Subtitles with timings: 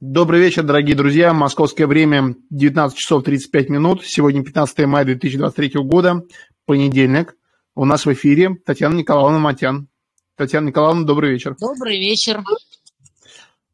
[0.00, 1.32] Добрый вечер, дорогие друзья.
[1.32, 4.06] Московское время 19 часов 35 минут.
[4.06, 6.22] Сегодня 15 мая 2023 года,
[6.66, 7.36] понедельник.
[7.74, 9.88] У нас в эфире Татьяна Николаевна Матян.
[10.36, 11.56] Татьяна Николаевна, добрый вечер.
[11.58, 12.44] Добрый вечер.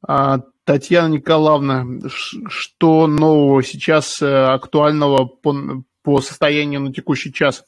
[0.00, 2.08] А, Татьяна Николаевна,
[2.48, 7.64] что нового сейчас э, актуального по, по состоянию на текущий час?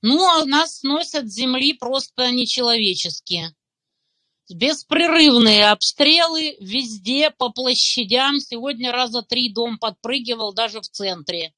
[0.00, 3.52] Ну, а нас сносят с земли просто нечеловечески.
[4.52, 8.38] Беспрерывные обстрелы везде по площадям.
[8.38, 11.54] Сегодня раза три дом подпрыгивал даже в центре.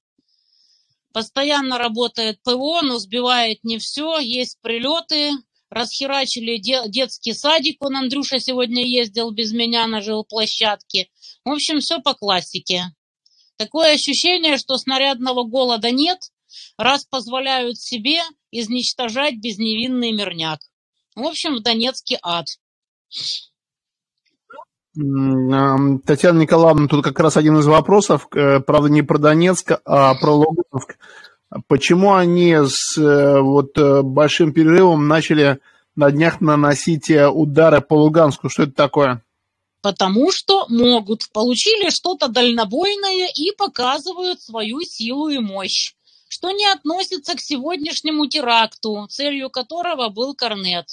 [1.12, 4.18] Постоянно работает ПВО, но сбивает не все.
[4.18, 5.32] Есть прилеты.
[5.70, 7.82] Расхерачили де- детский садик.
[7.82, 11.08] Он, Андрюша, сегодня ездил без меня на жилплощадке.
[11.44, 12.84] В общем, все по классике.
[13.56, 16.18] Такое ощущение, что снарядного голода нет,
[16.76, 18.20] раз позволяют себе
[18.52, 20.60] изничтожать безневинный мирняк.
[21.16, 22.46] В общем, в Донецке ад.
[24.94, 30.30] Татьяна Николаевна, тут как раз один из вопросов, э, правда, не про Донецк, а про
[30.30, 30.96] Луганск.
[31.66, 35.58] Почему они с э, вот э, большим перерывом начали
[35.96, 38.48] на днях наносить удары по Луганску?
[38.48, 39.24] Что это такое?
[39.82, 41.28] Потому что могут.
[41.32, 45.94] Получили что-то дальнобойное и показывают свою силу и мощь,
[46.28, 50.86] что не относится к сегодняшнему теракту, целью которого был Корнет.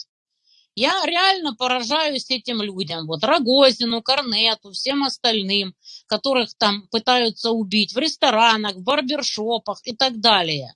[0.84, 5.76] Я реально поражаюсь этим людям, вот Рогозину, Корнету, всем остальным,
[6.08, 10.74] которых там пытаются убить в ресторанах, в барбершопах и так далее.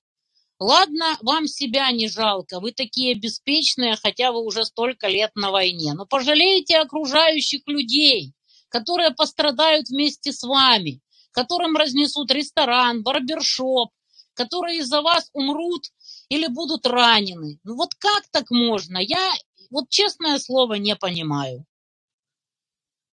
[0.59, 5.95] Ладно, вам себя не жалко, вы такие беспечные, хотя вы уже столько лет на войне.
[5.95, 8.33] Но пожалейте окружающих людей,
[8.69, 13.89] которые пострадают вместе с вами, которым разнесут ресторан, барбершоп,
[14.35, 15.85] которые из-за вас умрут
[16.29, 17.57] или будут ранены.
[17.63, 18.99] Ну вот как так можно?
[18.99, 19.33] Я
[19.75, 21.65] вот честное слово не понимаю.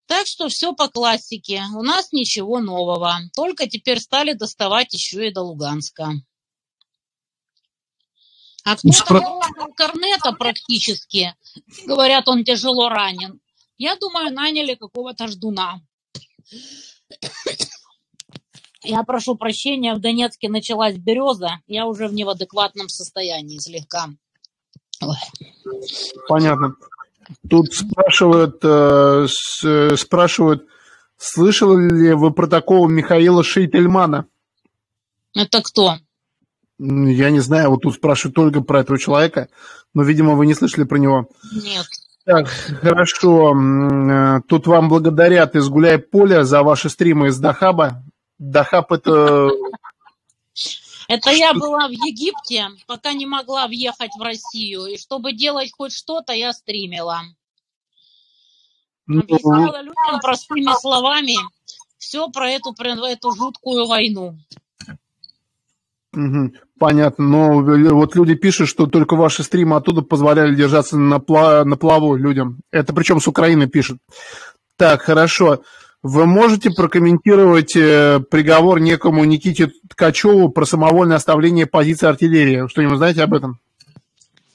[0.07, 1.63] Так что все по классике.
[1.75, 3.19] У нас ничего нового.
[3.35, 6.13] Только теперь стали доставать еще и до Луганска.
[8.65, 9.20] А кто-то Спро...
[9.77, 11.35] Корнета практически.
[11.85, 13.39] Говорят, он тяжело ранен.
[13.77, 15.83] Я думаю, наняли какого-то ждуна.
[18.83, 21.61] Я прошу прощения, в Донецке началась береза.
[21.67, 24.09] Я уже в неадекватном состоянии слегка.
[26.29, 26.77] Понятно.
[27.48, 30.67] Тут спрашивают, э, с, спрашивают,
[31.17, 34.27] слышали ли вы про такого Михаила Шейтельмана?
[35.35, 35.96] Это кто?
[36.79, 39.48] Я не знаю, вот тут спрашивают только про этого человека,
[39.95, 41.29] но, видимо, вы не слышали про него.
[41.52, 41.86] Нет.
[42.24, 43.55] Так, хорошо.
[43.55, 48.02] Э, тут вам благодарят из Гуляй Поля за ваши стримы из Дахаба.
[48.39, 49.48] Дахаб это
[51.08, 54.86] это я была в Египте, пока не могла въехать в Россию.
[54.86, 57.22] И чтобы делать хоть что-то, я стримила.
[59.06, 61.36] Ну, Объясняла людям простыми словами
[61.98, 64.36] все про эту, про эту жуткую войну.
[66.78, 67.24] понятно.
[67.24, 67.62] Но
[67.94, 72.61] вот люди пишут, что только ваши стримы оттуда позволяли держаться на, пла на плаву людям.
[72.73, 73.98] Это причем с Украины пишут.
[74.77, 75.62] Так, хорошо.
[76.08, 82.68] Вы можете прокомментировать э, приговор некому Никите Ткачеву про самовольное оставление позиции артиллерии?
[82.68, 83.58] Что-нибудь знаете об этом?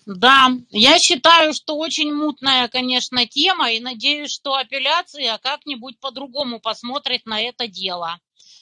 [0.05, 7.25] Да, я считаю, что очень мутная, конечно, тема, и надеюсь, что апелляция как-нибудь по-другому посмотрит
[7.25, 8.17] на это дело.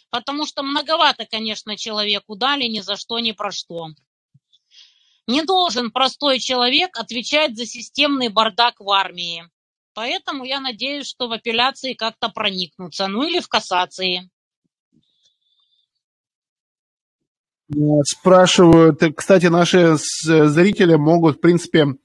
[0.09, 3.89] Потому что многовато, конечно, человеку дали ни за что, ни про что.
[5.27, 9.47] Не должен простой человек отвечать за системный бардак в армии.
[9.99, 14.29] Поэтому я надеюсь, что в апелляции как-то проникнутся, ну или в кассации.
[18.05, 21.95] Спрашивают, кстати, наши зрители могут, в принципе,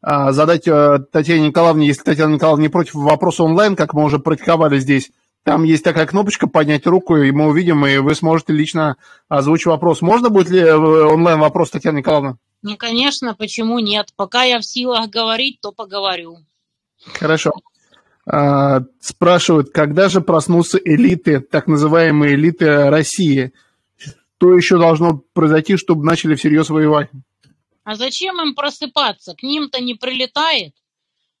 [0.00, 4.18] а, задать э, Татьяне Николаевне, если Татьяна Николаевна не против вопроса онлайн, как мы уже
[4.18, 5.10] практиковали здесь,
[5.42, 8.96] там есть такая кнопочка «Поднять руку», и мы увидим, и вы сможете лично
[9.28, 10.00] озвучить вопрос.
[10.00, 12.38] Можно будет ли э, онлайн вопрос, Татьяна Николаевна?
[12.62, 14.08] Ну, конечно, почему нет?
[14.16, 16.38] Пока я в силах говорить, то поговорю.
[17.04, 17.52] Хорошо.
[18.28, 23.52] А, спрашивают, когда же проснутся элиты, так называемые элиты России?
[24.38, 27.08] Что еще должно произойти, чтобы начали всерьез воевать?
[27.84, 29.34] А зачем им просыпаться?
[29.34, 30.74] К ним-то не прилетает.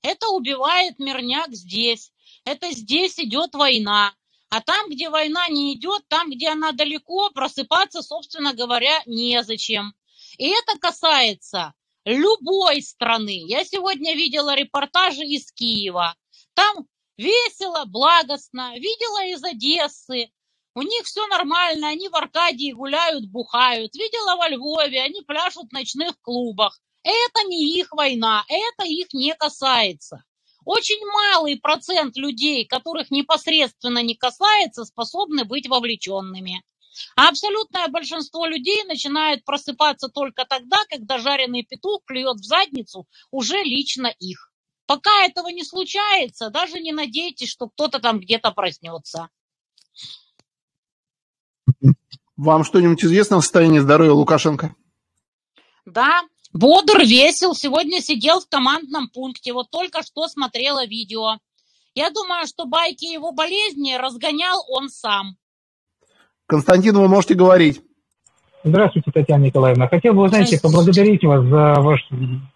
[0.02, 2.12] Это убивает мирняк здесь.
[2.44, 4.12] Это здесь идет война.
[4.48, 9.92] А там, где война не идет, там, где она далеко, просыпаться, собственно говоря, незачем.
[10.38, 11.74] И это касается
[12.06, 13.42] любой страны.
[13.46, 16.14] Я сегодня видела репортажи из Киева.
[16.54, 16.86] Там
[17.18, 18.74] весело, благостно.
[18.76, 20.30] Видела из Одессы.
[20.74, 23.94] У них все нормально, они в Аркадии гуляют, бухают.
[23.94, 26.78] Видела во Львове, они пляшут в ночных клубах.
[27.02, 30.22] Это не их война, это их не касается.
[30.64, 36.62] очень малый процент людей, которых непосредственно не касается, способны быть вовлеченными.
[37.16, 43.62] А абсолютное большинство людей начинает просыпаться только тогда, когда жареный петух клюет в задницу уже
[43.62, 44.52] лично их.
[44.86, 49.28] Пока этого не случается, даже не надейтесь, что кто-то там где-то проснется.
[52.36, 54.74] Вам что-нибудь известно о состоянии здоровья Лукашенко?
[55.86, 56.22] Да,
[56.52, 57.54] бодр, весел.
[57.54, 59.52] Сегодня сидел в командном пункте.
[59.52, 61.38] Вот только что смотрела видео.
[61.94, 65.38] Я думаю, что байки его болезни разгонял он сам.
[66.46, 67.82] Константин, вы можете говорить.
[68.62, 69.88] Здравствуйте, Татьяна Николаевна.
[69.88, 72.08] Хотел бы, знаете, поблагодарить вас за ваш,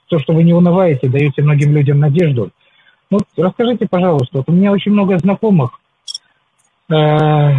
[0.08, 2.50] то, что вы не унываете, даете многим людям надежду.
[3.10, 5.80] Ну, расскажите, пожалуйста, вот у меня очень много знакомых,
[6.92, 7.50] э,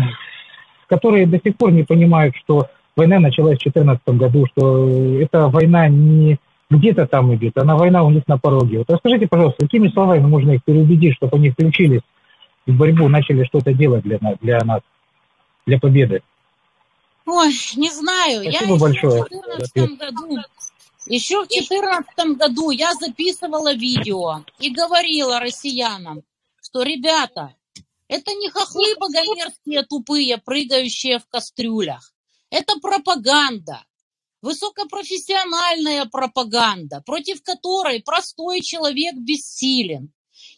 [0.87, 4.87] которые до сих пор не понимают, что война началась в 2014 году, что
[5.19, 6.37] эта война не
[6.69, 8.79] где-то там идет, она война у них на пороге.
[8.79, 12.01] Вот расскажите, пожалуйста, какими словами можно их переубедить, чтобы они включились
[12.65, 14.81] в борьбу, начали что-то делать для, для нас?
[15.65, 16.21] Для победы?
[17.25, 18.43] Ой, не знаю.
[18.43, 19.23] Спасибо я большое.
[19.23, 20.37] В 14 году,
[21.05, 26.23] еще в 2014 году я записывала видео и говорила россиянам,
[26.61, 27.55] что, ребята,
[28.07, 32.13] это не хохлы богомерзкие тупые, прыгающие в кастрюлях.
[32.49, 33.83] Это пропаганда.
[34.41, 40.11] Высокопрофессиональная пропаганда, против которой простой человек бессилен.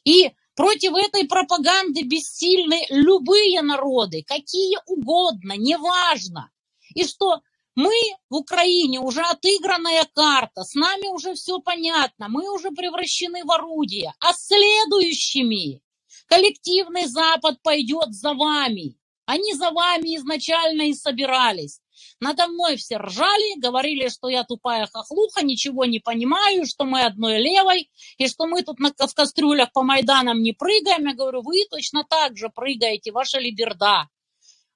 [0.05, 6.51] И Против этой пропаганды бессильны любые народы, какие угодно, неважно.
[6.93, 7.41] И что
[7.75, 7.93] мы
[8.29, 14.13] в Украине уже отыгранная карта, с нами уже все понятно, мы уже превращены в орудие,
[14.19, 15.81] а следующими
[16.27, 18.95] коллективный Запад пойдет за вами.
[19.25, 21.79] Они за вами изначально и собирались.
[22.19, 27.39] Надо мной все ржали, говорили, что я тупая хохлуха, ничего не понимаю, что мы одной
[27.39, 31.07] левой, и что мы тут на, в кастрюлях по Майданам не прыгаем.
[31.07, 34.07] Я говорю, вы точно так же прыгаете, ваша либерда.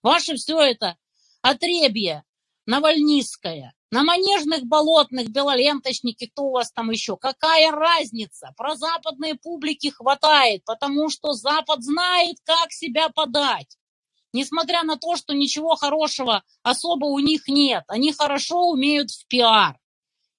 [0.01, 0.97] Ваше все это
[1.41, 2.23] отребье
[2.65, 3.73] навальнистское.
[3.89, 7.15] На манежных болотных, белоленточники, кто у вас там еще?
[7.15, 8.53] Какая разница?
[8.57, 13.77] Про западные публики хватает, потому что Запад знает, как себя подать
[14.37, 17.83] несмотря на то, что ничего хорошего особо у них нет.
[17.87, 19.79] Они хорошо умеют в пиар.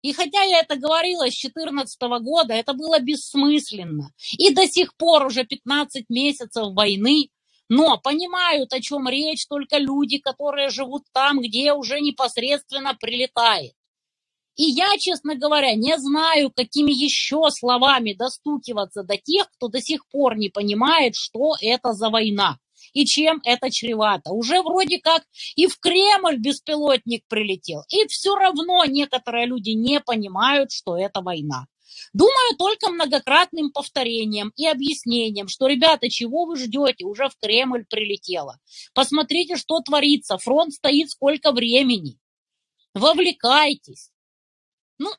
[0.02, 4.12] И хотя я это говорила с 2014 года, это было бессмысленно.
[4.38, 7.30] И до сих пор уже 15 месяцев войны,
[7.68, 13.72] но понимают, о чем речь только люди, которые живут там, где уже непосредственно прилетает.
[14.54, 20.06] И я, честно говоря, не знаю, какими еще словами достукиваться до тех, кто до сих
[20.08, 22.58] пор не понимает, что это за война
[22.98, 24.32] и чем это чревато.
[24.32, 25.22] Уже вроде как
[25.54, 31.66] и в Кремль беспилотник прилетел, и все равно некоторые люди не понимают, что это война.
[32.12, 38.58] Думаю, только многократным повторением и объяснением, что, ребята, чего вы ждете, уже в Кремль прилетело.
[38.94, 42.18] Посмотрите, что творится, фронт стоит сколько времени.
[42.94, 44.10] Вовлекайтесь.
[44.98, 45.10] Ну,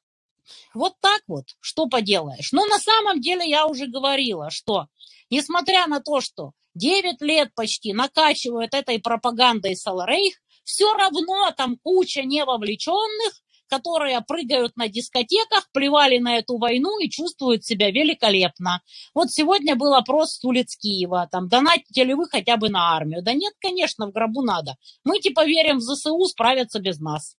[0.73, 2.51] вот так вот, что поделаешь.
[2.51, 4.87] Но на самом деле я уже говорила, что
[5.29, 12.24] несмотря на то, что 9 лет почти накачивают этой пропагандой Саларейх, все равно там куча
[12.24, 18.81] невовлеченных, которые прыгают на дискотеках, плевали на эту войну и чувствуют себя великолепно.
[19.13, 23.24] Вот сегодня был опрос с улиц Киева, там, донатите ли вы хотя бы на армию?
[23.24, 24.76] Да нет, конечно, в гробу надо.
[25.04, 27.35] Мы типа верим в ЗСУ, справятся без нас.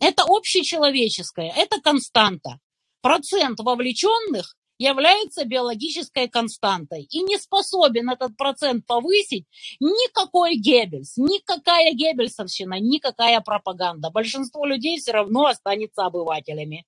[0.00, 2.58] Это общечеловеческое, это константа.
[3.00, 7.02] Процент вовлеченных является биологической константой.
[7.10, 9.46] И не способен этот процент повысить
[9.80, 14.10] никакой Геббельс, никакая Геббельсовщина, никакая пропаганда.
[14.10, 16.84] Большинство людей все равно останется обывателями.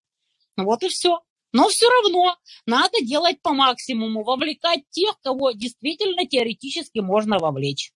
[0.56, 1.20] Вот и все.
[1.52, 7.92] Но все равно надо делать по максимуму, вовлекать тех, кого действительно теоретически можно вовлечь.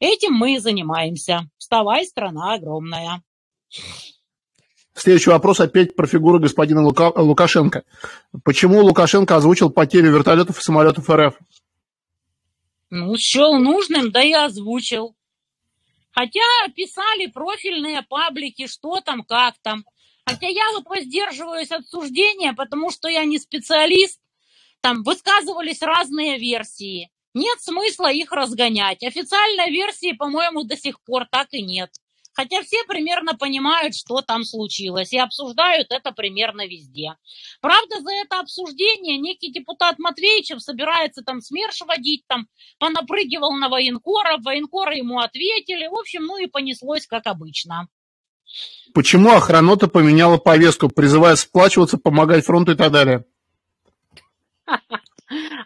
[0.00, 1.48] Этим мы и занимаемся.
[1.56, 3.22] Вставай, страна огромная.
[4.96, 7.12] Следующий вопрос опять про фигуру господина Лука...
[7.14, 7.84] Лукашенко.
[8.44, 11.34] Почему Лукашенко озвучил потерю вертолетов и самолетов РФ?
[12.88, 15.14] Ну, счел нужным, да и озвучил.
[16.12, 16.40] Хотя
[16.74, 19.84] писали профильные паблики, что там, как там.
[20.24, 24.18] Хотя я вот воздерживаюсь от суждения, потому что я не специалист.
[24.80, 27.10] Там высказывались разные версии.
[27.34, 29.02] Нет смысла их разгонять.
[29.02, 31.90] Официальной версии, по-моему, до сих пор так и нет.
[32.36, 37.14] Хотя все примерно понимают, что там случилось, и обсуждают это примерно везде.
[37.62, 42.46] Правда, за это обсуждение некий депутат Матвеевичев собирается там СМЕРШ водить, там
[42.78, 45.86] понапрыгивал на военкора, военкоры ему ответили.
[45.86, 47.88] В общем, ну и понеслось, как обычно.
[48.92, 53.24] Почему охранота поменяла повестку, призывая сплачиваться, помогать фронту и так далее?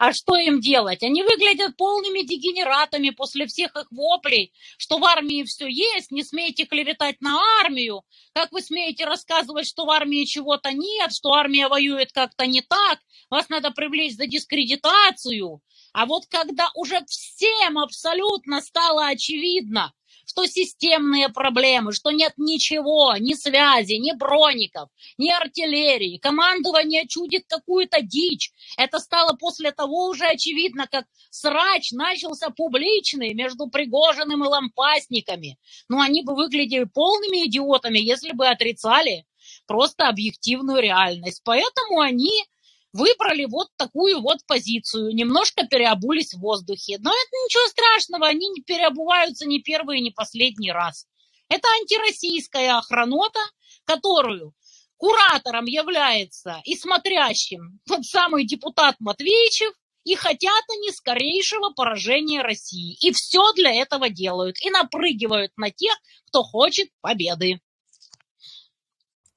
[0.01, 1.03] А что им делать?
[1.03, 6.65] Они выглядят полными дегенератами после всех их воплей, что в армии все есть, не смейте
[6.65, 12.13] клеветать на армию, как вы смеете рассказывать, что в армии чего-то нет, что армия воюет
[12.13, 15.61] как-то не так, вас надо привлечь за дискредитацию.
[15.93, 19.93] А вот когда уже всем абсолютно стало очевидно,
[20.31, 26.19] что системные проблемы, что нет ничего, ни связи, ни броников, ни артиллерии.
[26.19, 28.53] Командование чудит какую-то дичь.
[28.77, 35.59] Это стало после того уже очевидно, как срач начался публичный между Пригожиным и лампасниками.
[35.89, 39.27] Но ну, они бы выглядели полными идиотами, если бы отрицали
[39.67, 41.43] просто объективную реальность.
[41.45, 42.45] Поэтому они
[42.93, 46.99] выбрали вот такую вот позицию, немножко переобулись в воздухе.
[46.99, 51.07] Но это ничего страшного, они не переобуваются ни первый ни последний раз.
[51.49, 53.41] Это антироссийская охранота,
[53.85, 54.55] которую
[54.97, 59.73] куратором является и смотрящим тот самый депутат Матвеичев,
[60.05, 62.97] и хотят они скорейшего поражения России.
[63.01, 64.57] И все для этого делают.
[64.65, 65.95] И напрыгивают на тех,
[66.27, 67.61] кто хочет победы.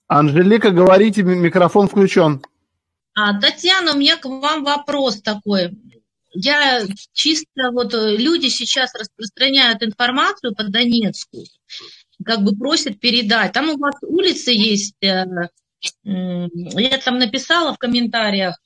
[0.07, 2.43] Анжелика, говорите, микрофон включен.
[3.15, 5.71] А, Татьяна, у меня к вам вопрос такой.
[6.33, 11.45] Я чисто вот э, люди сейчас распространяют информацию по Донецку,
[12.25, 13.51] как бы просят передать.
[13.51, 15.25] Там у вас улицы есть, э,
[16.03, 18.57] я там написала в комментариях,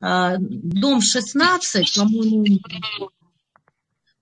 [0.00, 2.44] а, дом 16, по-моему,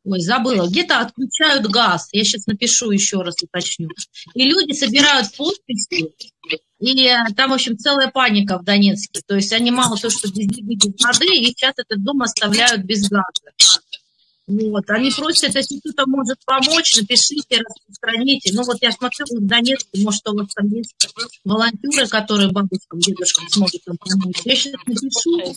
[0.04, 3.88] ой, забыла, где-то отключают газ, я сейчас напишу еще раз, уточню.
[4.34, 6.12] И люди собирают подписи,
[6.80, 9.20] и э, там, в общем, целая паника в Донецке.
[9.26, 10.46] То есть они мало то, что без
[11.04, 13.24] воды, и сейчас этот дом оставляют без газа.
[14.50, 14.90] Вот.
[14.90, 18.52] Они просят, если кто-то может помочь, напишите, распространите.
[18.52, 20.94] Ну вот я смотрю, в Донецке, может, у вас там есть
[21.44, 24.40] волонтеры, которые бабушкам, дедушкам смогут им помочь.
[24.44, 25.54] Я сейчас напишу,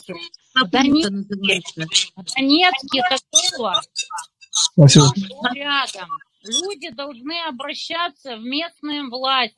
[0.69, 1.87] Донецке.
[2.35, 3.81] Донецке такого
[4.53, 5.07] Спасибо.
[5.53, 6.09] рядом.
[6.43, 9.55] Люди должны обращаться в местные власти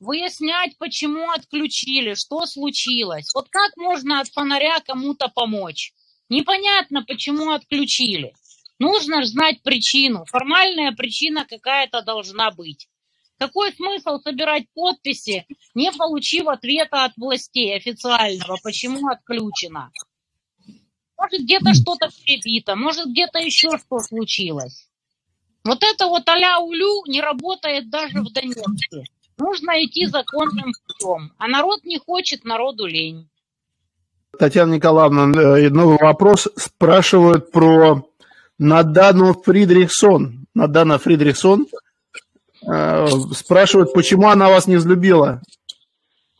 [0.00, 3.30] выяснять, почему отключили, что случилось.
[3.34, 5.92] Вот как можно от фонаря кому-то помочь?
[6.28, 8.34] Непонятно, почему отключили.
[8.78, 10.24] Нужно знать причину.
[10.24, 12.88] Формальная причина какая-то должна быть.
[13.38, 19.90] Какой смысл собирать подписи, не получив ответа от властей официального, почему отключено?
[21.20, 24.88] Может, где-то что-то перебито, может, где-то еще что случилось.
[25.64, 29.04] Вот это вот а улю не работает даже в Донецке.
[29.36, 31.32] Нужно идти законным путем.
[31.36, 33.28] А народ не хочет, народу лень.
[34.38, 36.48] Татьяна Николаевна, э, новый вопрос.
[36.56, 38.02] Спрашивают про
[38.58, 40.46] Надану Фридрихсон.
[40.54, 41.66] Надана Фридрихсон
[42.66, 45.42] э, спрашивают, почему она вас не взлюбила.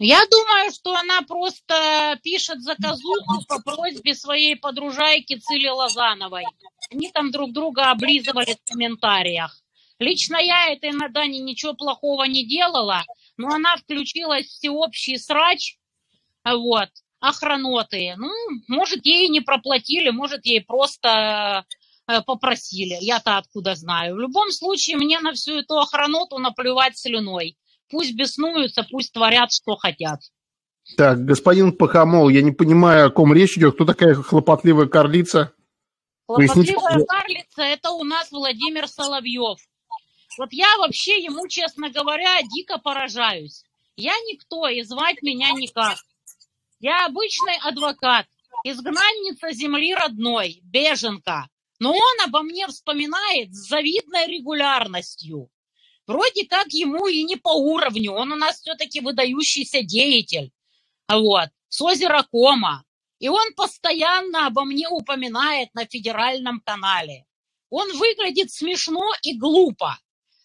[0.02, 6.44] Я думаю, что она просто пишет заказуху по просьбе своей подружайки Цили Лозановой.
[6.90, 9.60] Они там друг друга облизывали в комментариях.
[9.98, 13.04] Лично я этой Надане ничего плохого не делала,
[13.36, 15.76] но она включилась в всеобщий срач,
[16.46, 16.88] вот,
[17.20, 18.14] охраноты.
[18.16, 18.30] Ну,
[18.68, 21.66] может, ей не проплатили, может, ей просто
[22.06, 22.96] э, попросили.
[23.02, 24.14] Я-то откуда знаю.
[24.14, 27.58] В любом случае, мне на всю эту охраноту наплевать слюной.
[27.90, 30.20] Пусть беснуются, пусть творят, что хотят.
[30.96, 33.74] Так, господин Пахомол, я не понимаю, о ком речь идет.
[33.74, 35.52] Кто такая хлопотливая карлица?
[36.26, 39.58] Хлопотливая карлица– это у нас Владимир Соловьев.
[40.38, 43.64] Вот я вообще ему, честно говоря, дико поражаюсь.
[43.96, 45.98] Я никто, и звать меня никак.
[46.78, 48.26] Я обычный адвокат,
[48.64, 51.48] изгнанница земли родной, беженка.
[51.78, 55.50] Но он обо мне вспоминает с завидной регулярностью.
[56.10, 60.50] Вроде как ему и не по уровню, он у нас все-таки выдающийся деятель.
[61.08, 62.84] Вот, с озера Кома.
[63.20, 67.26] И он постоянно обо мне упоминает на федеральном канале.
[67.68, 70.00] Он выглядит смешно и глупо.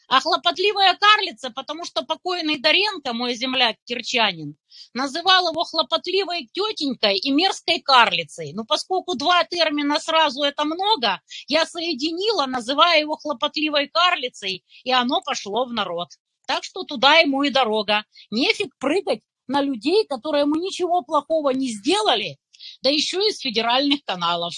[0.07, 4.55] А хлопотливая карлица, потому что покойный Доренко, мой земляк кирчанин,
[4.93, 8.53] называл его хлопотливой тетенькой и мерзкой карлицей.
[8.53, 15.21] Но поскольку два термина сразу это много, я соединила, называя его хлопотливой карлицей, и оно
[15.21, 16.09] пошло в народ.
[16.47, 18.05] Так что туда ему и дорога.
[18.29, 22.37] Нефиг прыгать на людей, которые ему ничего плохого не сделали,
[22.81, 24.53] да еще из федеральных каналов.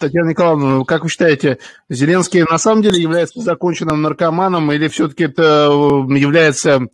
[0.00, 5.68] Татьяна Николаевна, как вы считаете, Зеленский на самом деле является законченным наркоманом или все-таки это
[5.70, 6.88] э, является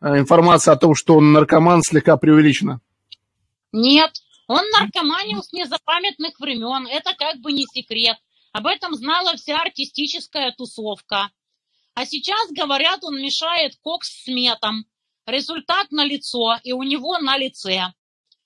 [0.00, 2.80] э, информация о том, что он наркоман слегка преувеличена?
[3.72, 4.10] Нет,
[4.46, 8.16] он наркоманил с незапамятных времен, это как бы не секрет.
[8.52, 11.30] Об этом знала вся артистическая тусовка.
[11.94, 14.86] А сейчас, говорят, он мешает кокс с метом.
[15.26, 17.92] Результат на лицо, и у него на лице.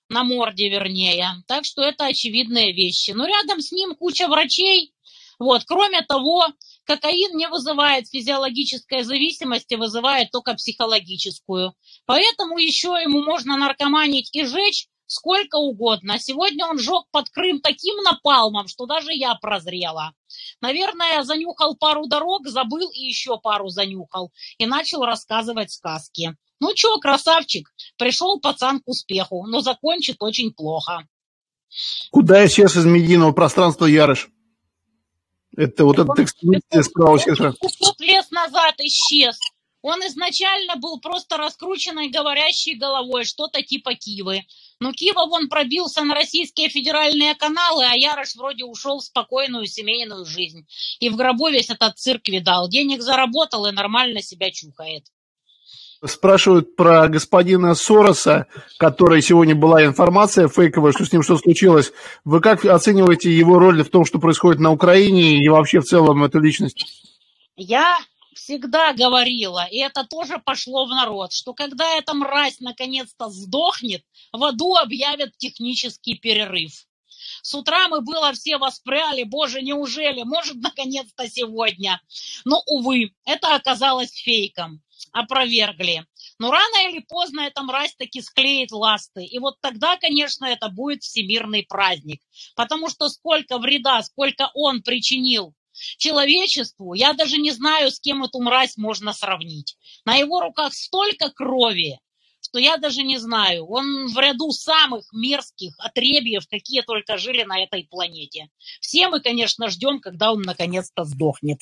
[0.09, 1.43] На морде вернее.
[1.47, 3.11] Так что это очевидные вещи.
[3.11, 4.93] Но рядом с ним куча врачей.
[5.39, 5.63] Вот.
[5.65, 6.45] Кроме того,
[6.85, 11.73] кокаин не вызывает физиологической зависимости, вызывает только психологическую.
[12.05, 16.17] Поэтому еще ему можно наркоманить и жечь сколько угодно.
[16.19, 20.13] Сегодня он жег под Крым таким напалмом, что даже я прозрела.
[20.61, 24.31] Наверное, занюхал пару дорог, забыл и еще пару занюхал.
[24.57, 26.35] И начал рассказывать сказки.
[26.59, 31.07] Ну что, красавчик, пришел пацан к успеху, но закончит очень плохо.
[32.11, 34.29] Куда исчез из медийного пространства Ярыш?
[35.55, 36.17] Это вот этот
[36.71, 37.53] сектора.
[37.53, 39.37] 500 лет назад исчез.
[39.81, 44.43] Он изначально был просто раскрученной говорящей головой, что-то типа Кивы.
[44.83, 50.25] Но Кива вон пробился на российские федеральные каналы, а Ярош вроде ушел в спокойную семейную
[50.25, 50.67] жизнь.
[50.99, 52.67] И в гробу весь этот цирк видал.
[52.67, 55.05] Денег заработал и нормально себя чухает.
[56.05, 58.47] Спрашивают про господина Сороса,
[58.77, 61.93] который сегодня была информация фейковая, что с ним что случилось.
[62.25, 66.25] Вы как оцениваете его роль в том, что происходит на Украине и вообще в целом
[66.25, 66.85] эту личность?
[67.55, 67.99] Я
[68.37, 74.43] всегда говорила, и это тоже пошло в народ, что когда эта мразь наконец-то сдохнет, в
[74.43, 76.85] аду объявят технический перерыв.
[77.41, 82.01] С утра мы было все воспряли, боже, неужели, может, наконец-то сегодня.
[82.45, 86.05] Но, увы, это оказалось фейком опровергли.
[86.39, 89.23] Но рано или поздно эта мразь таки склеит ласты.
[89.23, 92.21] И вот тогда, конечно, это будет всемирный праздник.
[92.55, 95.53] Потому что сколько вреда, сколько он причинил
[95.97, 99.77] человечеству, я даже не знаю, с кем эту мразь можно сравнить.
[100.05, 101.99] На его руках столько крови,
[102.41, 103.65] что я даже не знаю.
[103.65, 108.49] Он в ряду самых мерзких отребьев, какие только жили на этой планете.
[108.79, 111.59] Все мы, конечно, ждем, когда он наконец-то сдохнет.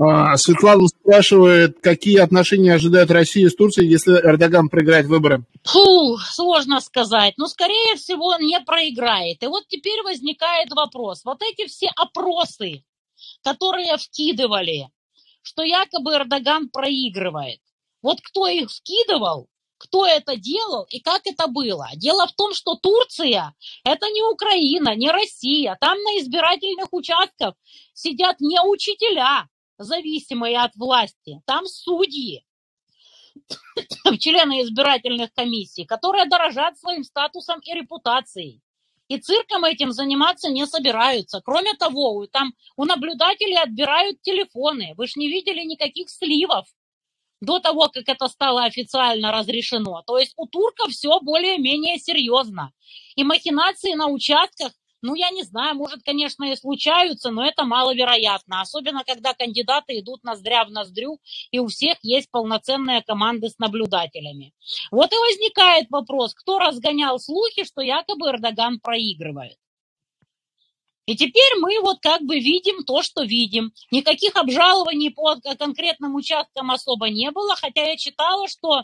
[0.00, 5.44] А, Светлана спрашивает, какие отношения ожидает Россия с Турцией, если Эрдоган проиграет выборы?
[5.64, 7.34] Фу, сложно сказать.
[7.36, 9.42] Но, скорее всего, он не проиграет.
[9.42, 11.24] И вот теперь возникает вопрос.
[11.24, 12.82] Вот эти все опросы,
[13.42, 14.88] которые вкидывали,
[15.42, 17.60] что якобы Эрдоган проигрывает.
[18.02, 21.88] Вот кто их вкидывал, кто это делал и как это было.
[21.96, 25.76] Дело в том, что Турция– это не Украина, не Россия.
[25.80, 27.54] Там на избирательных участках
[27.92, 31.40] сидят не учителя, зависимые от власти.
[31.46, 32.44] Там судьи,
[34.18, 38.62] члены избирательных комиссий, которые дорожат своим статусом и репутацией.
[39.08, 41.40] И цирком этим заниматься не собираются.
[41.44, 44.94] Кроме того, там у наблюдателей отбирают телефоны.
[44.96, 46.66] Вы же не видели никаких сливов
[47.40, 50.02] до того, как это стало официально разрешено.
[50.06, 52.72] То есть у турков все более-менее серьезно.
[53.14, 58.60] И махинации на участках ну, я не знаю, может, конечно, и случаются, но это маловероятно.
[58.60, 64.52] Особенно, когда кандидаты идут ноздря в ноздрю, и у всех есть полноценные команды с наблюдателями.
[64.90, 69.56] Вот и возникает вопрос, кто разгонял слухи, что якобы Эрдоган проигрывает.
[71.06, 73.72] И теперь мы вот как бы видим то, что видим.
[73.92, 78.82] Никаких обжалований по конкретным участкам особо не было, хотя я читала, что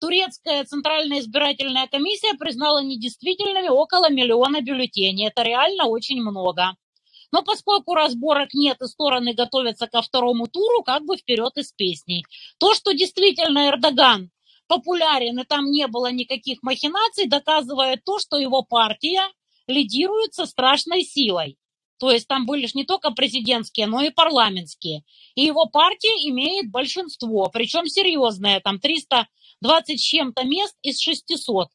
[0.00, 5.28] турецкая центральная избирательная комиссия признала недействительными около миллиона бюллетеней.
[5.28, 6.76] Это реально очень много.
[7.32, 12.24] Но поскольку разборок нет и стороны готовятся ко второму туру, как бы вперед из песней.
[12.58, 14.30] То, что действительно Эрдоган
[14.68, 19.22] популярен и там не было никаких махинаций, доказывает то, что его партия
[19.66, 21.58] лидирует со страшной силой.
[21.98, 25.02] То есть там были же не только президентские, но и парламентские.
[25.34, 29.26] И его партия имеет большинство, причем серьезное, там 300
[29.60, 31.68] 20 с чем-то мест из 600.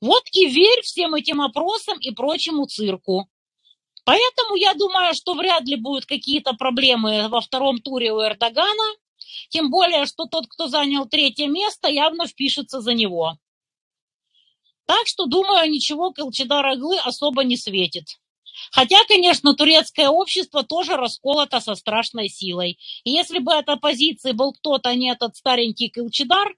[0.00, 3.28] Вот и верь всем этим опросам и прочему цирку.
[4.04, 8.96] Поэтому я думаю, что вряд ли будут какие-то проблемы во втором туре у Эрдогана,
[9.48, 13.38] тем более, что тот, кто занял третье место, явно впишется за него.
[14.86, 18.18] Так что, думаю, ничего Калчидар Аглы особо не светит.
[18.70, 22.78] Хотя, конечно, турецкое общество тоже расколото со страшной силой.
[23.04, 26.54] И если бы от оппозиции был кто-то, а не этот старенький Кылчидар,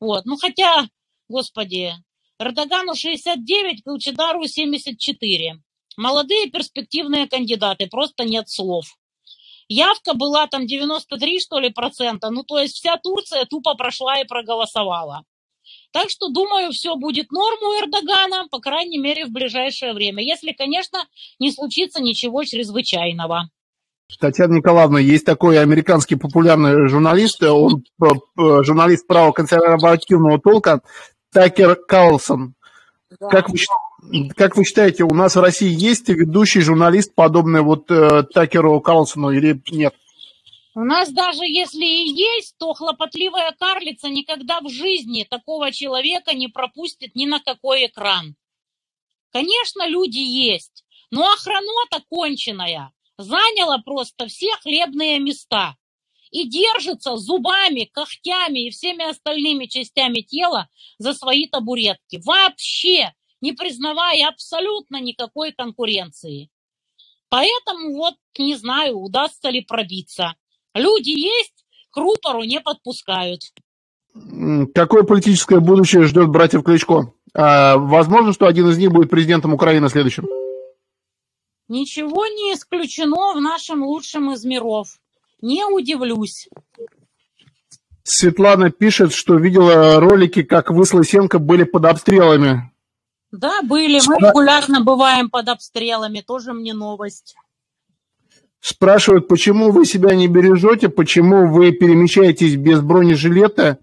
[0.00, 0.88] вот, ну хотя,
[1.28, 1.94] господи,
[2.38, 5.62] Эрдогану 69, Кылчидару 74.
[5.96, 8.98] Молодые перспективные кандидаты, просто нет слов.
[9.68, 12.30] Явка была там 93, что ли, процента.
[12.30, 15.24] Ну, то есть вся Турция тупо прошла и проголосовала.
[15.96, 20.22] Так что, думаю, все будет норм у Эрдогана, по крайней мере, в ближайшее время.
[20.22, 20.98] Если, конечно,
[21.38, 23.48] не случится ничего чрезвычайного.
[24.20, 30.82] Татьяна Николаевна, есть такой американский популярный журналист, он журналист правоконсервативного толка,
[31.32, 32.56] Такер Карлсон.
[33.18, 33.28] Да.
[33.28, 33.56] Как, вы,
[34.36, 39.30] как вы считаете, у нас в России есть ведущий журналист, подобный вот э, Такеру Карлсону
[39.30, 39.94] или нет?
[40.76, 46.48] У нас даже если и есть, то хлопотливая карлица никогда в жизни такого человека не
[46.48, 48.36] пропустит ни на какой экран.
[49.32, 55.76] Конечно, люди есть, но охранота конченая заняла просто все хлебные места
[56.30, 62.20] и держится зубами, когтями и всеми остальными частями тела за свои табуретки.
[62.22, 66.50] Вообще не признавая абсолютно никакой конкуренции.
[67.30, 70.36] Поэтому вот не знаю, удастся ли пробиться.
[70.76, 73.40] Люди есть, к рупору не подпускают.
[74.74, 77.12] Какое политическое будущее ждет братьев Кличко?
[77.34, 80.26] А, возможно, что один из них будет президентом Украины следующим?
[81.68, 84.98] Ничего не исключено в нашем лучшем из миров.
[85.42, 86.48] Не удивлюсь.
[88.04, 92.72] Светлана пишет, что видела ролики, как вы с Лысенко были под обстрелами.
[93.32, 94.00] Да, были.
[94.06, 96.20] Мы регулярно бываем под обстрелами.
[96.20, 97.34] Тоже мне новость.
[98.60, 103.78] Спрашивают, почему вы себя не бережете, почему вы перемещаетесь без бронежилета?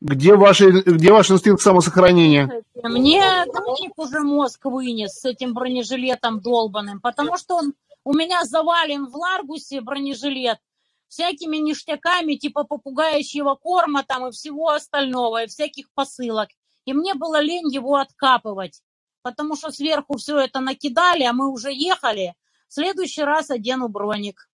[0.00, 2.62] Где, ваши, где ваш инстинкт самосохранения?
[2.82, 9.06] Мне Дмитрий уже мозг вынес с этим бронежилетом долбанным, потому что он у меня завален
[9.06, 10.58] в Ларгусе бронежилет
[11.08, 16.50] всякими ништяками, типа попугающего корма там и всего остального, и всяких посылок.
[16.84, 18.82] И мне было лень его откапывать,
[19.22, 22.34] потому что сверху все это накидали, а мы уже ехали,
[22.74, 24.48] в следующий раз одену броник.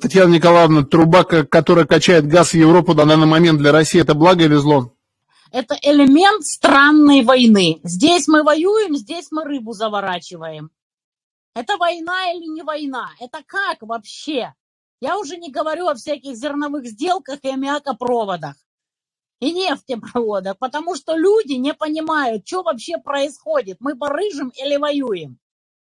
[0.00, 4.42] Татьяна Николаевна, труба, которая качает газ в Европу на данный момент для России, это благо
[4.42, 4.94] или зло?
[5.52, 7.80] Это элемент странной войны.
[7.84, 10.70] Здесь мы воюем, здесь мы рыбу заворачиваем.
[11.54, 13.10] Это война или не война?
[13.20, 14.54] Это как вообще?
[15.02, 18.56] Я уже не говорю о всяких зерновых сделках и аммиакопроводах
[19.40, 23.76] и нефтепроводах, потому что люди не понимают, что вообще происходит.
[23.80, 25.38] Мы барыжим или воюем?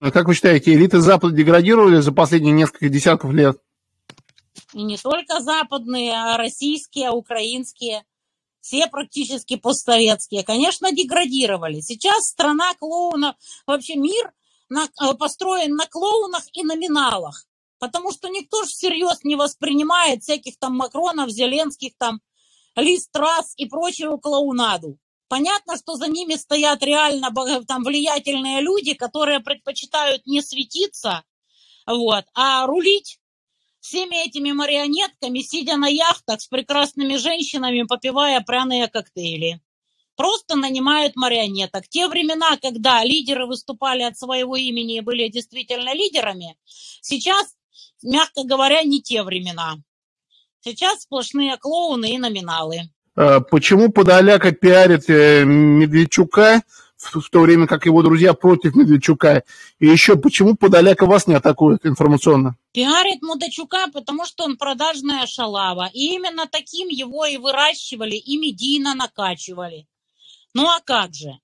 [0.02, 3.62] А как вы считаете, элиты Запада деградировали за последние несколько десятков лет?
[4.72, 8.02] И не только западные, а российские, украинские,
[8.60, 11.78] все практически постсоветские, конечно, деградировали.
[11.78, 14.32] Сейчас страна клоунов, вообще мир
[14.68, 17.46] на, э, построен на клоунах и номиналах,
[17.78, 22.20] потому что никто же всерьез не воспринимает всяких там Макронов, Зеленских, там,
[22.74, 24.98] Листрас и прочую клоунаду.
[25.32, 27.32] Понятно, что за ними стоят реально
[27.66, 31.24] там влиятельные люди, которые предпочитают не светиться,
[31.86, 33.18] вот, а рулить
[33.80, 39.62] всеми этими марионетками, сидя на яхтах с прекрасными женщинами, попивая пряные коктейли.
[40.16, 41.88] Просто нанимают марионеток.
[41.88, 46.58] Те времена, когда лидеры выступали от своего имени и были действительно лидерами,
[47.00, 47.56] сейчас,
[48.02, 49.76] мягко говоря, не те времена.
[50.60, 52.90] Сейчас сплошные клоуны и номиналы.
[53.14, 56.62] А почему Подоляка пиарит э, Медведчука,
[56.96, 59.44] в то время как его друзья против Медведчука?
[59.80, 62.56] И еще, почему Подоляка вас не атакует информационно?
[62.72, 65.90] Пиарит Мудачука, потому что он продажная шалава.
[65.92, 69.86] И именно таким его и выращивали, и медийно накачивали.
[70.54, 71.38] Ну а как же?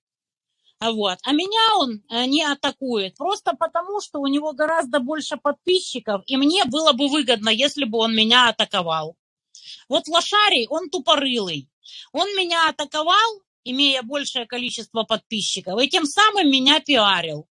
[0.81, 1.17] Вот.
[1.23, 6.37] А меня он э, не атакует просто потому, что у него гораздо больше подписчиков, и
[6.37, 9.17] мне было бы выгодно, если бы он меня атаковал.
[9.89, 11.67] Вот Лошарий, он тупорылый.
[12.13, 17.47] Он меня атаковал, имея большее количество подписчиков, и тем самым меня пиарил.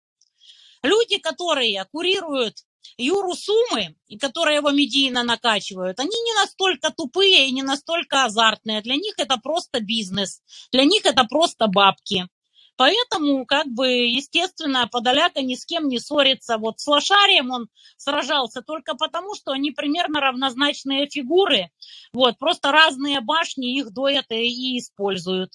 [0.83, 2.57] Люди, которые курируют
[2.97, 8.81] Юру Сумы, и которые его медийно накачивают, они не настолько тупые и не настолько азартные.
[8.81, 12.27] Для них это просто бизнес, для них это просто бабки.
[12.77, 16.57] Поэтому, как бы, естественно, Подоляка ни с кем не ссорится.
[16.57, 21.69] Вот с Лошарием он сражался только потому, что они примерно равнозначные фигуры.
[22.11, 25.53] Вот, просто разные башни их доят и используют.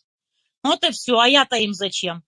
[0.63, 1.19] Вот и все.
[1.19, 2.23] А я-то им зачем?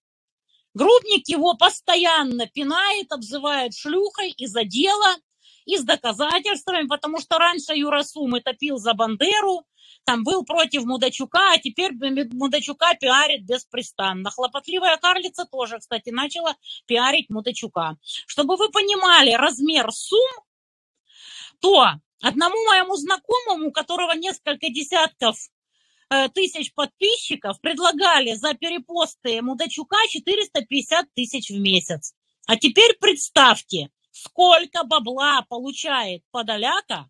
[0.75, 5.17] Грубник его постоянно пинает, обзывает шлюхой из-за дела,
[5.65, 9.65] и с доказательствами, потому что раньше Юра Сумы топил за Бандеру,
[10.05, 11.93] там был против Мудачука, а теперь
[12.33, 14.31] Мудачука пиарит беспрестанно.
[14.31, 17.97] Хлопотливая карлица тоже, кстати, начала пиарить Мудачука.
[18.27, 20.45] Чтобы вы понимали размер сумм,
[21.61, 21.87] то
[22.21, 25.37] одному моему знакомому, у которого несколько десятков
[26.11, 32.15] э, тысяч подписчиков, предлагали за перепосты Мудачука 450 тысяч в месяц.
[32.47, 37.09] А теперь представьте, сколько бабла получает Подоляка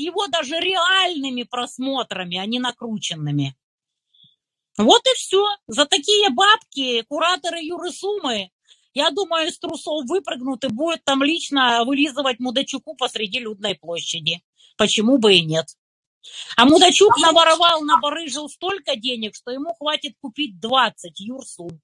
[0.00, 3.56] его даже реальными просмотрами, а не накрученными.
[4.78, 5.44] Вот и все.
[5.66, 8.50] За такие бабки кураторы Юры Сумы,
[8.94, 14.42] я думаю, из трусов выпрыгнут и будет там лично вылизывать Мудачуку посреди людной площади.
[14.76, 15.66] Почему бы и нет?
[16.56, 21.80] А Мудачук наворовал, набарыжил столько денег, что ему хватит купить 20 Юрсум.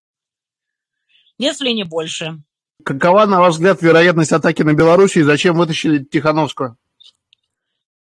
[1.39, 2.43] Если не больше.
[2.85, 6.77] Какова, на ваш взгляд, вероятность атаки на Белоруссию и зачем вытащили Тихановскую?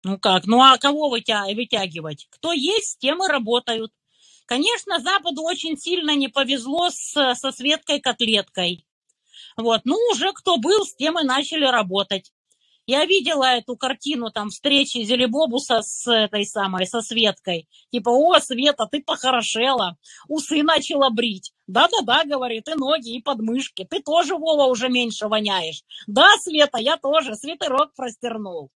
[0.03, 0.45] Ну как?
[0.45, 2.27] Ну а кого вытя- вытягивать?
[2.29, 3.91] Кто есть, с тем и работают.
[4.45, 8.85] Конечно, Западу очень сильно не повезло с, со Светкой Котлеткой.
[9.57, 9.81] Вот.
[9.83, 12.31] Ну, уже кто был, с тем и начали работать.
[12.88, 17.67] Я видела эту картину, там, встречи Зелебобуса с этой самой, со Светкой.
[17.91, 21.51] Типа, о, Света, ты похорошела, усы начала брить.
[21.67, 23.85] Да-да-да, говорит, и ноги, и подмышки.
[23.88, 25.83] Ты тоже, Вова, уже меньше воняешь.
[26.07, 28.71] Да, Света, я тоже, свитерок простернул.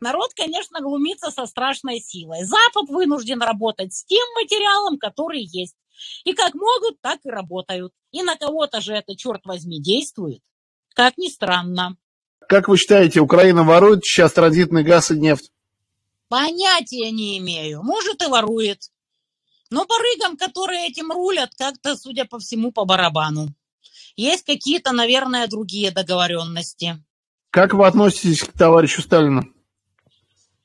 [0.00, 2.44] Народ, конечно, глумится со страшной силой.
[2.44, 5.76] Запад вынужден работать с тем материалом, который есть.
[6.24, 7.92] И как могут, так и работают.
[8.12, 10.42] И на кого-то же это, черт возьми, действует.
[10.94, 11.96] Как ни странно.
[12.48, 15.50] Как вы считаете, Украина ворует сейчас транзитный газ и нефть?
[16.28, 17.82] Понятия не имею.
[17.82, 18.90] Может и ворует.
[19.70, 23.48] Но барыгам, которые этим рулят, как-то, судя по всему, по барабану.
[24.16, 27.04] Есть какие-то, наверное, другие договоренности.
[27.50, 29.52] Как вы относитесь к товарищу Сталину?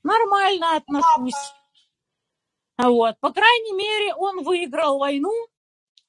[0.03, 1.53] Нормально отношусь.
[2.77, 3.15] Вот.
[3.19, 5.33] По крайней мере, он выиграл войну,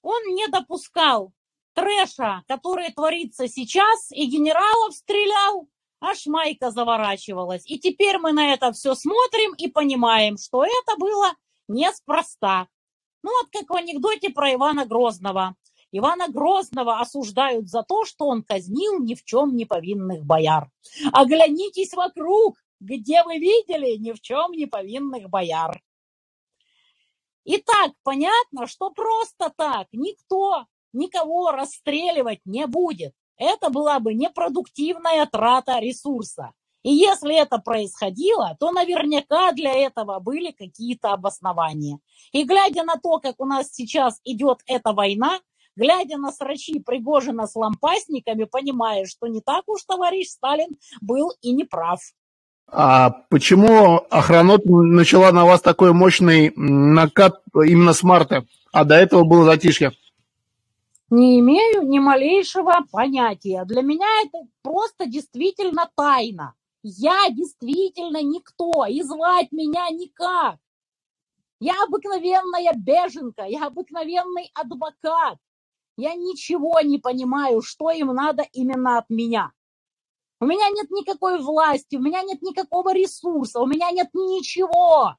[0.02, 1.32] он не допускал
[1.74, 5.68] трэша, который творится сейчас, и генералов стрелял,
[6.00, 7.64] аж майка заворачивалась.
[7.66, 11.32] И теперь мы на это все смотрим и понимаем, что это было
[11.68, 12.68] неспроста.
[13.22, 15.56] Ну вот как в анекдоте про Ивана Грозного.
[15.92, 20.70] Ивана Грозного осуждают за то, что он казнил ни в чем не повинных бояр.
[21.12, 25.82] Оглянитесь вокруг, где вы видели ни в чем не повинных бояр.
[27.44, 33.14] И так понятно, что просто так никто никого расстреливать не будет.
[33.36, 36.52] Это была бы непродуктивная трата ресурса.
[36.82, 41.98] И если это происходило, то наверняка для этого были какие-то обоснования.
[42.32, 45.40] И глядя на то, как у нас сейчас идет эта война,
[45.76, 51.52] глядя на срачи Пригожина с лампасниками, понимаешь, что не так уж товарищ Сталин был и
[51.52, 52.00] не прав.
[52.66, 59.24] А почему охранот начала на вас такой мощный накат именно с марта, а до этого
[59.24, 59.92] было затишье?
[61.10, 63.64] Не имею ни малейшего понятия.
[63.64, 66.54] Для меня это просто действительно тайна.
[66.82, 70.56] Я действительно никто, и звать меня никак.
[71.60, 75.38] Я обыкновенная беженка, я обыкновенный адвокат.
[75.96, 79.52] Я ничего не понимаю, что им надо именно от меня.
[80.40, 85.16] У меня нет никакой власти, у меня нет никакого ресурса, у меня нет ничего.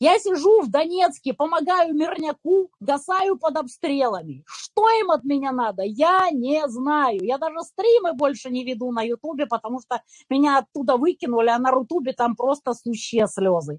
[0.00, 4.42] Я сижу в Донецке, помогаю мирняку, гасаю под обстрелами.
[4.46, 7.22] Что им от меня надо, я не знаю.
[7.22, 11.70] Я даже стримы больше не веду на Ютубе, потому что меня оттуда выкинули, а на
[11.70, 13.78] Рутубе там просто сущие слезы.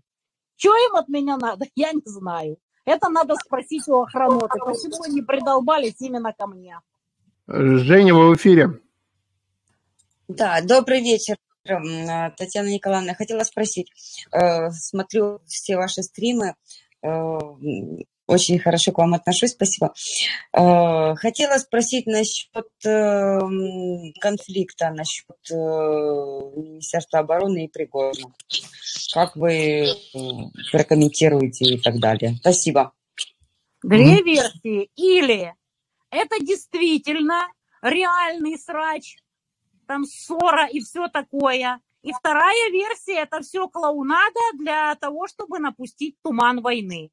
[0.58, 2.58] Что им от меня надо, я не знаю.
[2.86, 6.80] Это надо спросить у охраноты, почему они придолбались именно ко мне.
[7.48, 8.80] Женя, вы в эфире.
[10.38, 13.14] Да, добрый вечер, Татьяна Николаевна.
[13.16, 13.92] Хотела спросить,
[14.32, 16.56] э, смотрю все ваши стримы,
[17.04, 17.38] э,
[18.28, 19.94] очень хорошо к вам отношусь, спасибо.
[20.54, 22.48] Э, хотела спросить насчет
[24.22, 28.34] конфликта, насчет Министерства обороны и Пригожина.
[29.14, 29.88] Как вы
[30.72, 32.36] прокомментируете и так далее?
[32.40, 32.94] Спасибо.
[33.84, 34.90] Две версии.
[34.96, 35.54] Или
[36.10, 37.48] это действительно
[37.82, 39.18] реальный срач,
[39.88, 41.82] там ссора и все такое.
[42.02, 47.12] И вторая версия– это все клоунада для того, чтобы напустить туман войны.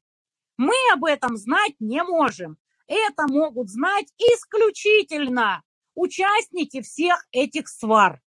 [0.57, 2.57] Мы об этом знать не можем.
[2.87, 8.21] Это могут знать исключительно участники всех этих свар.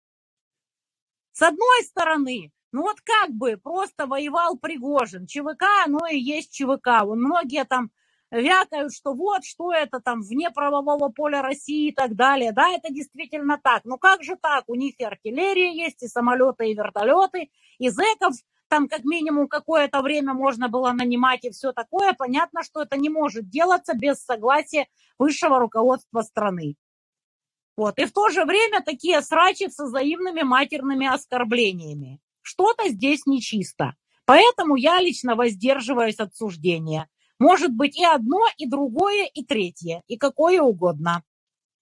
[1.32, 5.26] С одной стороны, ну вот как бы просто воевал Пригожин.
[5.26, 7.04] ЧВК, оно и есть ЧВК.
[7.04, 7.90] Вон многие там
[8.30, 12.52] вякают, что вот, что это там вне правового поля России и так далее.
[12.52, 13.84] Да, это действительно так.
[13.84, 14.64] Но как же так?
[14.68, 18.34] У них и артиллерия есть, и самолеты, и вертолеты, и зэков
[18.68, 22.12] там как минимум какое-то время можно было нанимать и все такое.
[22.12, 24.86] Понятно, что это не может делаться без согласия
[25.18, 26.76] высшего руководства страны.
[27.76, 27.98] Вот.
[27.98, 32.20] И в то же время такие срачи с взаимными матерными оскорблениями.
[32.42, 33.94] Что-то здесь нечисто.
[34.24, 37.08] Поэтому я лично воздерживаюсь от суждения.
[37.40, 41.24] Может быть и одно, и другое, и третье, и какое угодно.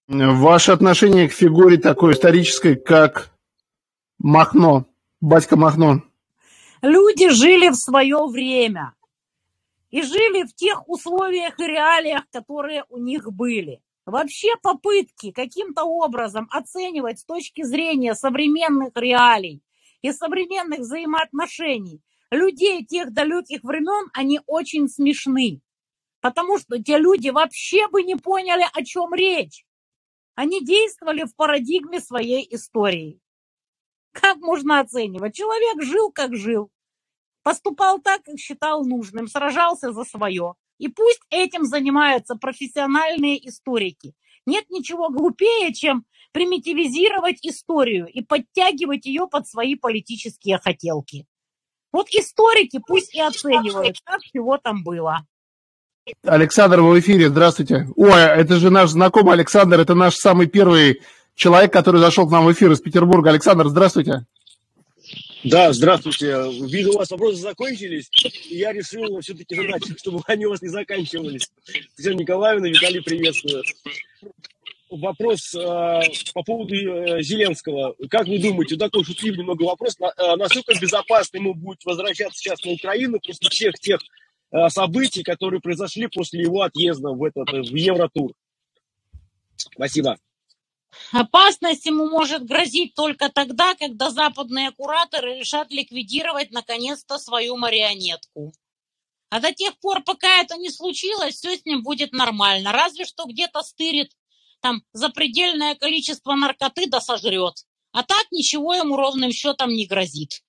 [0.07, 3.37] Ваше отношение к фигуре такой исторической, как
[4.17, 4.85] Махно,
[5.19, 6.01] батька Махно?
[6.81, 8.93] Люди жили в свое время
[9.91, 13.81] и жили в тех условиях и реалиях, которые у них были.
[14.05, 19.61] Вообще попытки каким-то образом оценивать с точки зрения современных реалий
[20.01, 25.61] и современных взаимоотношений людей тех далеких времен, они очень смешны.
[26.21, 29.65] Потому что те люди вообще бы не поняли, о чем речь.
[30.35, 33.19] Они действовали в парадигме своей истории.
[34.11, 35.35] Как можно оценивать?
[35.35, 36.69] Человек жил, как жил.
[37.43, 40.55] Поступал так, как считал нужным, сражался за свое.
[40.77, 44.13] И пусть этим занимаются профессиональные историки.
[44.45, 51.25] Нет ничего глупее, чем примитивизировать историю и подтягивать ее под свои политические хотелки.
[51.91, 55.25] Вот историки пусть и оценивают, как всего там было.
[56.23, 57.87] Александр, вы в эфире, здравствуйте.
[57.95, 61.01] Ой, это же наш знакомый Александр, это наш самый первый
[61.35, 63.29] человек, который зашел к нам в эфир из Петербурга.
[63.29, 64.25] Александр, здравствуйте.
[65.43, 66.35] Да, здравствуйте.
[66.67, 68.09] Вижу, у вас вопросы закончились,
[68.49, 71.49] и я решил все-таки задать, чтобы они у вас не заканчивались.
[71.95, 73.63] Татьяна Николаевна, Виталий, приветствую.
[74.89, 76.01] Вопрос э,
[76.33, 77.95] по поводу э, Зеленского.
[78.09, 82.63] Как вы думаете, такой шутливый немного вопрос, на, э, насколько безопасно ему будет возвращаться сейчас
[82.65, 83.99] на Украину после всех тех
[84.51, 88.33] э, событий, которые произошли после его отъезда в, этот, в Евротур?
[89.55, 90.17] Спасибо.
[91.11, 98.53] Опасность ему может грозить только тогда, когда западные кураторы решат ликвидировать наконец-то свою марионетку.
[99.29, 102.71] А до тех пор, пока это не случилось, все с ним будет нормально.
[102.71, 104.11] Разве что где-то стырит
[104.61, 107.55] там запредельное количество наркоты да сожрет.
[107.91, 110.41] А так ничего ему ровным счетом не грозит.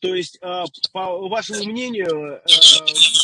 [0.00, 2.40] То есть, а, по вашему мнению, э,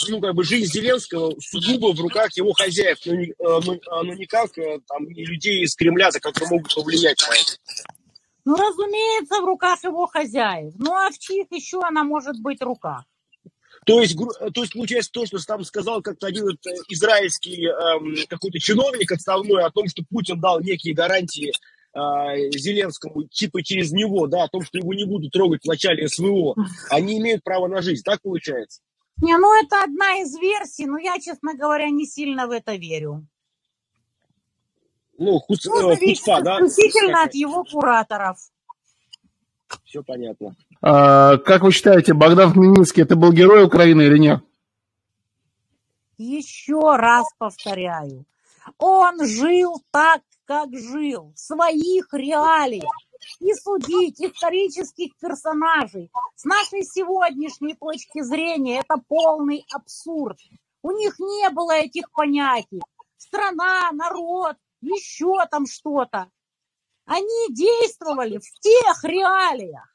[0.08, 4.14] ну, как бы жизнь Зеленского сугубо в руках его хозяев, но, не, но, а, но
[4.14, 7.52] никак э, там людей из Кремля, которые могут повлиять на это.
[8.44, 10.72] Ну, разумеется, в руках его хозяев.
[10.78, 13.04] Ну, а в чьих еще она может быть руках?
[13.84, 16.46] То есть, то есть получается то, что там сказал как-то один
[16.88, 21.50] израильский эм, какой-то чиновник отставной о том, что Путин дал некие гарантии
[21.94, 26.08] э, Зеленскому, типа через него, да, о том, что его не будут трогать в начале
[26.08, 26.54] СВО,
[26.90, 28.02] они имеют право на жизнь.
[28.04, 28.80] Так получается?
[29.20, 33.26] Не, ну это одна из версий, но я, честно говоря, не сильно в это верю.
[35.18, 36.58] Ну, хуц, ну, э, хуцпа, да?
[36.60, 38.38] Исключительно от его кураторов.
[39.84, 40.54] Все понятно.
[40.82, 44.40] А, как вы считаете, Богдан Хмельницкий это был герой Украины или нет?
[46.18, 48.24] Еще раз повторяю.
[48.78, 52.92] Он жил так, как жил, в своих реалиях.
[53.38, 60.38] И судить исторических персонажей с нашей сегодняшней точки зрения это полный абсурд.
[60.82, 62.82] У них не было этих понятий.
[63.16, 66.28] Страна, народ, еще там что-то.
[67.06, 69.91] Они действовали в тех реалиях.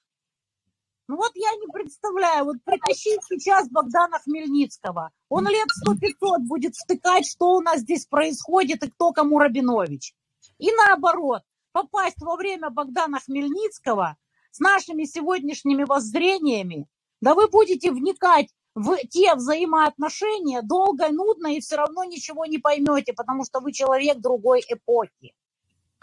[1.08, 6.76] Ну вот я не представляю, вот притащить сейчас Богдана Хмельницкого, он лет сто 500 будет
[6.76, 10.14] втыкать, что у нас здесь происходит и кто кому Рабинович.
[10.58, 14.18] И наоборот, попасть во время Богдана Хмельницкого
[14.52, 16.88] с нашими сегодняшними воззрениями,
[17.22, 23.14] да вы будете вникать в те взаимоотношения долго, нудно и все равно ничего не поймете,
[23.14, 25.34] потому что вы человек другой эпохи.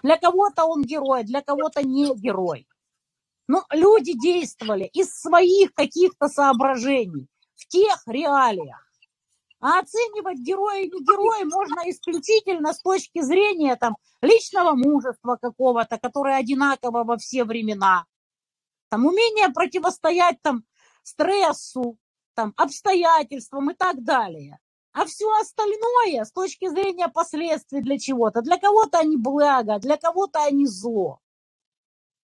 [0.02, 2.66] Для кого-то он герой, для кого-то не герой.
[3.46, 8.80] Но люди действовали из своих каких-то соображений в тех реалиях.
[9.60, 15.98] А оценивать героя и не героя можно исключительно с точки зрения там, личного мужества какого-то,
[15.98, 18.04] которое одинаково во все времена.
[18.90, 20.64] Там, умение противостоять там,
[21.02, 21.98] стрессу,
[22.34, 24.58] там, обстоятельствам и так далее.
[24.92, 30.44] А все остальное с точки зрения последствий для чего-то, для кого-то они благо, для кого-то
[30.44, 31.20] они зло.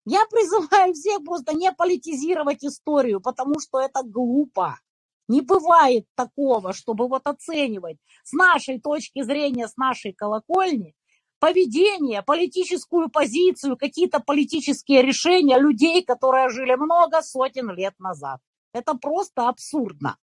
[0.06, 4.80] Я призываю всех просто не политизировать историю, потому что это глупо.
[5.28, 10.94] Не бывает такого, чтобы вот оценивать с нашей точки зрения, с нашей колокольни,
[11.40, 18.40] поведение, политическую позицию, какие-то политические решения людей, которые жили много сотен лет назад.
[18.74, 20.18] Это просто абсурдно.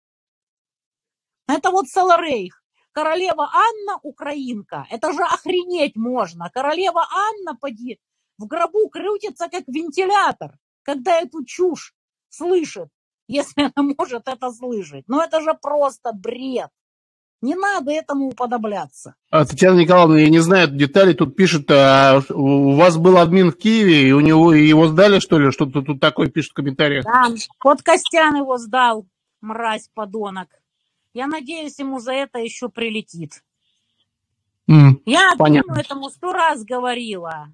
[1.48, 2.62] Это вот Саларейх.
[2.92, 4.86] Королева Анна украинка.
[4.90, 6.50] Это же охренеть можно.
[6.50, 7.98] Королева Анна, поди,
[8.42, 11.94] в гробу крутится как вентилятор, когда эту чушь
[12.28, 12.88] слышит,
[13.28, 15.04] если она может это слышать.
[15.06, 16.68] Но это же просто бред.
[17.40, 19.16] Не надо этому уподобляться.
[19.30, 23.56] А, Татьяна Николаевна, я не знаю детали, тут пишет, а, у вас был админ в
[23.56, 25.50] Киеве, и у него его сдали, что ли?
[25.50, 27.04] Что-то тут такое пишет в комментариях.
[27.04, 27.26] Да,
[27.64, 29.06] вот Костян его сдал,
[29.40, 30.48] мразь, подонок.
[31.14, 33.42] Я надеюсь, ему за это еще прилетит.
[34.70, 35.80] Mm, Я понятно.
[35.80, 37.48] этому сто раз говорила.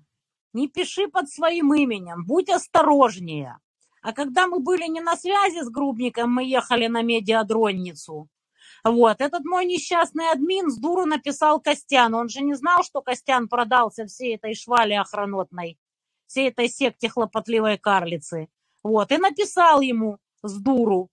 [0.53, 3.59] Не пиши под своим именем, будь осторожнее.
[4.03, 8.29] А когда мы были не на связи с Грубником, мы ехали на медиадронницу.
[8.85, 12.15] Вот, этот мой несчастный админ с дуру написал Костян.
[12.15, 15.79] Он же не знал, что Костян продался всей этой швале охранотной,
[16.27, 18.49] всей этой секте хлопотливой карлицы.
[18.83, 21.11] Вот, и написал ему с дуру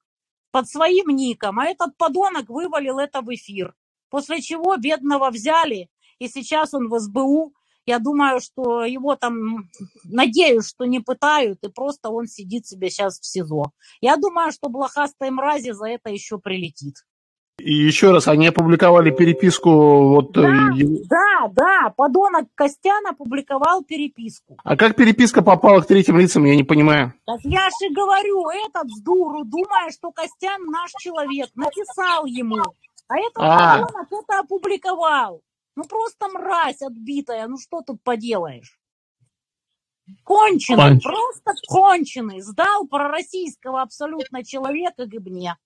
[0.52, 3.76] под своим ником, а этот подонок вывалил это в эфир.
[4.10, 7.54] После чего бедного взяли, и сейчас он в СБУ
[7.86, 9.70] Я думаю, что его там,
[10.04, 13.72] надеюсь, что не пытают, и просто он сидит себе сейчас в СИЗО.
[14.02, 16.96] Я думаю, что блохастой мрази за это еще прилетит.
[17.58, 19.70] И еще раз, они опубликовали переписку
[20.10, 20.34] вот...
[20.34, 20.72] Да,
[21.10, 24.58] да, да, подонок Костян опубликовал переписку.
[24.64, 27.14] А как переписка попала к третьим лицам, я не понимаю.
[27.26, 32.62] Так я же говорю, этот с дуру, думая, что Костян наш человек, написал ему.
[33.08, 33.86] А этот а.
[33.86, 35.42] подонок это опубликовал.
[35.76, 38.80] Ну просто мразь отбитая, ну что тут поделаешь?
[40.24, 41.04] Конченый, Конч.
[41.04, 42.42] просто конченый.
[42.42, 45.58] Сдал пророссийского абсолютно человека гибне.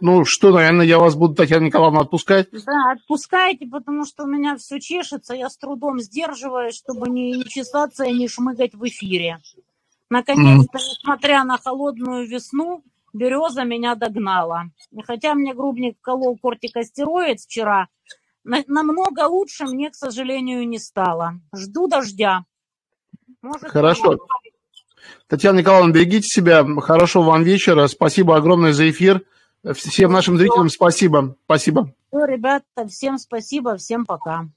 [0.00, 2.48] Ну что, наверное, я вас буду, Татьяна Николаевна, отпускать?
[2.50, 7.44] Да, отпускайте, потому что у меня все чешется, я с трудом сдерживаюсь, чтобы не, не
[7.44, 9.38] чесаться и не шмыгать в эфире.
[10.10, 10.80] Наконец-то, mm.
[10.80, 14.64] несмотря на холодную весну, береза меня догнала.
[14.92, 17.88] И хотя мне грубник колол кортикостероид вчера,
[18.66, 21.40] намного лучше мне, к сожалению, не стало.
[21.54, 22.44] Жду дождя.
[23.42, 24.18] Может, Хорошо.
[25.26, 26.64] Татьяна Николаевна, берегите себя.
[26.80, 27.86] Хорошего вам вечера.
[27.88, 29.22] Спасибо огромное за эфир.
[29.74, 31.36] Всем нашим зрителям спасибо.
[31.44, 31.92] Спасибо.
[32.08, 33.76] Все, ребята, всем спасибо.
[33.76, 34.48] Всем пока.